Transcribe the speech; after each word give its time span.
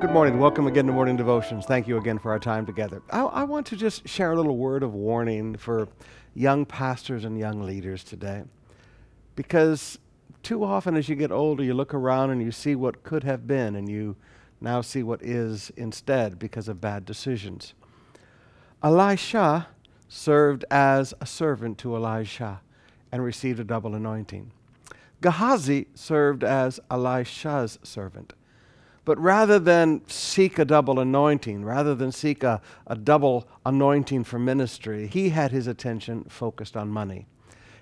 Good 0.00 0.12
morning. 0.12 0.38
Welcome 0.38 0.66
again 0.66 0.86
to 0.86 0.94
Morning 0.94 1.18
Devotions. 1.18 1.66
Thank 1.66 1.86
you 1.86 1.98
again 1.98 2.18
for 2.18 2.30
our 2.30 2.38
time 2.38 2.64
together. 2.64 3.02
I, 3.10 3.20
I, 3.20 3.44
want 3.44 3.66
to 3.66 3.76
just 3.76 4.08
share 4.08 4.32
a 4.32 4.34
little 4.34 4.56
word 4.56 4.82
of 4.82 4.94
warning 4.94 5.58
for 5.58 5.88
young 6.34 6.64
pastors 6.64 7.26
and 7.26 7.38
young 7.38 7.60
leaders 7.60 8.02
today. 8.02 8.44
Because 9.36 9.98
too 10.42 10.64
often 10.64 10.96
as 10.96 11.10
you 11.10 11.16
get 11.16 11.30
older, 11.30 11.62
you 11.62 11.74
look 11.74 11.92
around 11.92 12.30
and 12.30 12.40
you 12.42 12.50
see 12.50 12.74
what 12.74 13.02
could 13.02 13.24
have 13.24 13.46
been, 13.46 13.76
and 13.76 13.90
you 13.90 14.16
now 14.58 14.80
see 14.80 15.02
what 15.02 15.22
is 15.22 15.70
instead 15.76 16.38
because 16.38 16.66
of 16.66 16.80
bad 16.80 17.04
decisions. 17.04 17.74
Elisha 18.82 19.68
served 20.08 20.64
as 20.70 21.12
a 21.20 21.26
servant 21.26 21.76
to 21.76 21.94
Elijah 21.94 22.62
and 23.12 23.22
received 23.22 23.60
a 23.60 23.64
double 23.64 23.94
anointing. 23.94 24.50
Gehazi 25.20 25.88
served 25.94 26.42
as 26.42 26.80
Elisha's 26.90 27.78
servant. 27.82 28.32
But 29.04 29.18
rather 29.18 29.58
than 29.58 30.02
seek 30.08 30.58
a 30.58 30.64
double 30.64 31.00
anointing, 31.00 31.64
rather 31.64 31.94
than 31.94 32.12
seek 32.12 32.42
a, 32.44 32.60
a 32.86 32.96
double 32.96 33.48
anointing 33.64 34.24
for 34.24 34.38
ministry, 34.38 35.06
he 35.06 35.30
had 35.30 35.52
his 35.52 35.66
attention 35.66 36.24
focused 36.24 36.76
on 36.76 36.88
money. 36.88 37.26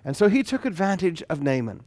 And 0.05 0.17
so 0.17 0.29
he 0.29 0.43
took 0.43 0.65
advantage 0.65 1.23
of 1.29 1.43
Naaman. 1.43 1.83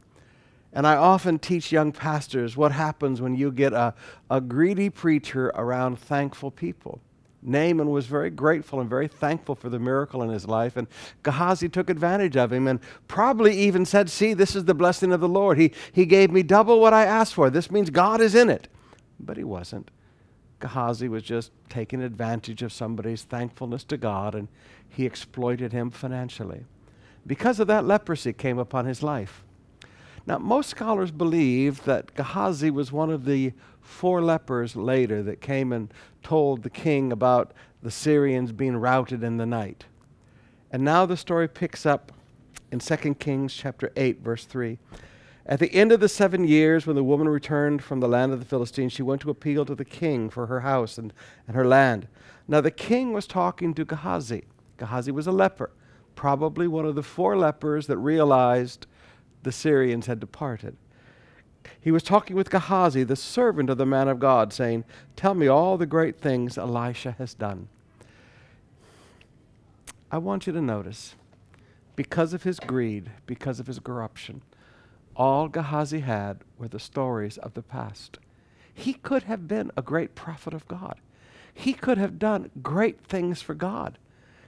And 0.74 0.86
I 0.86 0.96
often 0.96 1.38
teach 1.38 1.72
young 1.72 1.92
pastors 1.92 2.56
what 2.56 2.72
happens 2.72 3.20
when 3.20 3.34
you 3.34 3.50
get 3.50 3.72
a, 3.72 3.94
a 4.30 4.40
greedy 4.40 4.90
preacher 4.90 5.48
around 5.54 5.98
thankful 5.98 6.50
people. 6.50 7.00
Naaman 7.42 7.90
was 7.90 8.06
very 8.06 8.30
grateful 8.30 8.80
and 8.80 8.88
very 8.88 9.08
thankful 9.08 9.54
for 9.54 9.68
the 9.68 9.78
miracle 9.78 10.22
in 10.22 10.30
his 10.30 10.46
life, 10.46 10.76
and 10.76 10.86
Gehazi 11.24 11.68
took 11.68 11.90
advantage 11.90 12.36
of 12.36 12.52
him 12.52 12.68
and 12.68 12.78
probably 13.08 13.58
even 13.58 13.84
said, 13.84 14.08
See, 14.08 14.32
this 14.32 14.54
is 14.54 14.64
the 14.64 14.74
blessing 14.74 15.12
of 15.12 15.20
the 15.20 15.28
Lord. 15.28 15.58
He, 15.58 15.72
he 15.92 16.06
gave 16.06 16.30
me 16.30 16.44
double 16.44 16.80
what 16.80 16.94
I 16.94 17.04
asked 17.04 17.34
for. 17.34 17.50
This 17.50 17.70
means 17.70 17.90
God 17.90 18.20
is 18.20 18.34
in 18.34 18.48
it 18.48 18.68
but 19.22 19.36
he 19.36 19.44
wasn't. 19.44 19.90
Gehazi 20.60 21.08
was 21.08 21.22
just 21.22 21.50
taking 21.68 22.02
advantage 22.02 22.62
of 22.62 22.72
somebody's 22.72 23.22
thankfulness 23.22 23.84
to 23.84 23.96
God, 23.96 24.34
and 24.34 24.48
he 24.88 25.04
exploited 25.04 25.72
him 25.72 25.90
financially. 25.90 26.64
Because 27.26 27.60
of 27.60 27.66
that, 27.68 27.84
leprosy 27.84 28.32
came 28.32 28.58
upon 28.58 28.86
his 28.86 29.02
life. 29.02 29.42
Now, 30.26 30.38
most 30.38 30.70
scholars 30.70 31.10
believe 31.10 31.84
that 31.84 32.14
Gehazi 32.14 32.70
was 32.70 32.92
one 32.92 33.10
of 33.10 33.24
the 33.24 33.52
four 33.80 34.22
lepers 34.22 34.76
later 34.76 35.22
that 35.24 35.40
came 35.40 35.72
and 35.72 35.92
told 36.22 36.62
the 36.62 36.70
king 36.70 37.10
about 37.10 37.52
the 37.82 37.90
Syrians 37.90 38.52
being 38.52 38.76
routed 38.76 39.24
in 39.24 39.36
the 39.38 39.46
night. 39.46 39.86
And 40.70 40.84
now 40.84 41.04
the 41.04 41.16
story 41.16 41.48
picks 41.48 41.84
up 41.84 42.12
in 42.70 42.78
2 42.78 43.14
Kings 43.16 43.52
chapter 43.52 43.92
8 43.96 44.20
verse 44.20 44.44
3. 44.44 44.78
At 45.44 45.58
the 45.58 45.74
end 45.74 45.90
of 45.90 46.00
the 46.00 46.08
seven 46.08 46.44
years, 46.46 46.86
when 46.86 46.94
the 46.94 47.02
woman 47.02 47.28
returned 47.28 47.82
from 47.82 48.00
the 48.00 48.08
land 48.08 48.32
of 48.32 48.38
the 48.38 48.44
Philistines, 48.44 48.92
she 48.92 49.02
went 49.02 49.20
to 49.22 49.30
appeal 49.30 49.64
to 49.64 49.74
the 49.74 49.84
king 49.84 50.30
for 50.30 50.46
her 50.46 50.60
house 50.60 50.98
and, 50.98 51.12
and 51.46 51.56
her 51.56 51.66
land. 51.66 52.06
Now, 52.46 52.60
the 52.60 52.70
king 52.70 53.12
was 53.12 53.26
talking 53.26 53.74
to 53.74 53.84
Gehazi. 53.84 54.44
Gehazi 54.76 55.10
was 55.10 55.26
a 55.26 55.32
leper, 55.32 55.70
probably 56.14 56.68
one 56.68 56.86
of 56.86 56.94
the 56.94 57.02
four 57.02 57.36
lepers 57.36 57.88
that 57.88 57.98
realized 57.98 58.86
the 59.42 59.52
Syrians 59.52 60.06
had 60.06 60.20
departed. 60.20 60.76
He 61.80 61.90
was 61.90 62.02
talking 62.02 62.36
with 62.36 62.50
Gehazi, 62.50 63.02
the 63.02 63.16
servant 63.16 63.70
of 63.70 63.78
the 63.78 63.86
man 63.86 64.08
of 64.08 64.20
God, 64.20 64.52
saying, 64.52 64.84
Tell 65.16 65.34
me 65.34 65.48
all 65.48 65.76
the 65.76 65.86
great 65.86 66.20
things 66.20 66.56
Elisha 66.56 67.12
has 67.18 67.34
done. 67.34 67.68
I 70.10 70.18
want 70.18 70.46
you 70.46 70.52
to 70.52 70.60
notice, 70.60 71.14
because 71.96 72.32
of 72.32 72.42
his 72.42 72.60
greed, 72.60 73.10
because 73.26 73.58
of 73.58 73.66
his 73.66 73.78
corruption, 73.78 74.42
all 75.16 75.48
Gehazi 75.48 76.00
had 76.00 76.40
were 76.58 76.68
the 76.68 76.78
stories 76.78 77.38
of 77.38 77.54
the 77.54 77.62
past. 77.62 78.18
He 78.74 78.94
could 78.94 79.24
have 79.24 79.46
been 79.46 79.70
a 79.76 79.82
great 79.82 80.14
prophet 80.14 80.54
of 80.54 80.66
God. 80.68 81.00
He 81.52 81.72
could 81.74 81.98
have 81.98 82.18
done 82.18 82.50
great 82.62 83.00
things 83.04 83.42
for 83.42 83.54
God. 83.54 83.98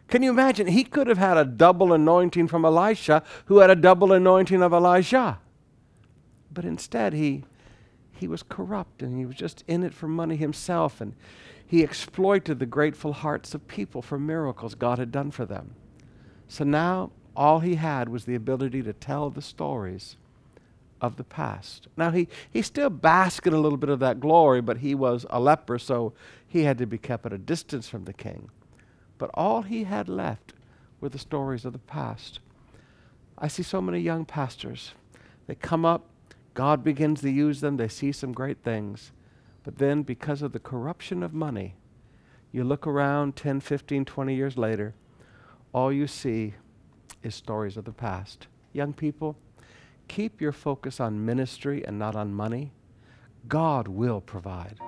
Can 0.08 0.22
you 0.22 0.30
imagine? 0.30 0.66
He 0.66 0.84
could 0.84 1.06
have 1.06 1.18
had 1.18 1.36
a 1.36 1.44
double 1.44 1.92
anointing 1.92 2.48
from 2.48 2.64
Elisha, 2.64 3.22
who 3.46 3.58
had 3.58 3.70
a 3.70 3.76
double 3.76 4.12
anointing 4.12 4.62
of 4.62 4.72
Elijah. 4.72 5.38
But 6.52 6.64
instead, 6.64 7.12
he, 7.12 7.44
he 8.12 8.28
was 8.28 8.42
corrupt 8.42 9.02
and 9.02 9.18
he 9.18 9.26
was 9.26 9.36
just 9.36 9.64
in 9.66 9.82
it 9.82 9.94
for 9.94 10.08
money 10.08 10.36
himself. 10.36 11.00
And 11.00 11.14
he 11.66 11.82
exploited 11.82 12.58
the 12.58 12.66
grateful 12.66 13.12
hearts 13.12 13.54
of 13.54 13.66
people 13.68 14.02
for 14.02 14.18
miracles 14.18 14.74
God 14.74 14.98
had 14.98 15.10
done 15.10 15.30
for 15.30 15.44
them. 15.44 15.74
So 16.48 16.64
now, 16.64 17.10
all 17.36 17.60
he 17.60 17.74
had 17.74 18.08
was 18.08 18.24
the 18.24 18.34
ability 18.34 18.82
to 18.82 18.92
tell 18.92 19.30
the 19.30 19.42
stories 19.42 20.16
of 21.04 21.16
the 21.16 21.24
past. 21.24 21.86
Now, 21.98 22.10
he, 22.10 22.28
he 22.50 22.62
still 22.62 22.88
basked 22.88 23.46
in 23.46 23.52
a 23.52 23.58
little 23.58 23.76
bit 23.76 23.90
of 23.90 23.98
that 24.00 24.20
glory, 24.20 24.62
but 24.62 24.78
he 24.78 24.94
was 24.94 25.26
a 25.28 25.38
leper, 25.38 25.78
so 25.78 26.14
he 26.48 26.62
had 26.62 26.78
to 26.78 26.86
be 26.86 26.96
kept 26.96 27.26
at 27.26 27.32
a 27.32 27.38
distance 27.38 27.88
from 27.88 28.06
the 28.06 28.14
king. 28.14 28.48
But 29.18 29.30
all 29.34 29.62
he 29.62 29.84
had 29.84 30.08
left 30.08 30.54
were 31.00 31.10
the 31.10 31.18
stories 31.18 31.66
of 31.66 31.74
the 31.74 31.78
past. 31.78 32.40
I 33.36 33.48
see 33.48 33.62
so 33.62 33.82
many 33.82 33.98
young 33.98 34.24
pastors. 34.24 34.92
They 35.46 35.54
come 35.54 35.84
up, 35.84 36.06
God 36.54 36.82
begins 36.82 37.20
to 37.20 37.30
use 37.30 37.60
them, 37.60 37.76
they 37.76 37.88
see 37.88 38.10
some 38.10 38.32
great 38.32 38.62
things. 38.62 39.12
But 39.62 39.76
then, 39.76 40.04
because 40.04 40.40
of 40.40 40.52
the 40.52 40.58
corruption 40.58 41.22
of 41.22 41.34
money, 41.34 41.74
you 42.50 42.64
look 42.64 42.86
around 42.86 43.36
10, 43.36 43.60
15, 43.60 44.06
20 44.06 44.34
years 44.34 44.56
later, 44.56 44.94
all 45.74 45.92
you 45.92 46.06
see 46.06 46.54
is 47.22 47.34
stories 47.34 47.76
of 47.76 47.84
the 47.84 47.92
past. 47.92 48.46
Young 48.72 48.94
people, 48.94 49.36
keep 50.08 50.40
your 50.40 50.52
focus 50.52 51.00
on 51.00 51.24
ministry 51.24 51.84
and 51.86 51.98
not 51.98 52.14
on 52.14 52.34
money, 52.34 52.72
God 53.48 53.88
will 53.88 54.20
provide. 54.20 54.78